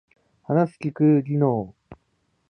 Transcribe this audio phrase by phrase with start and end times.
[0.41, 1.75] 話す聞く技能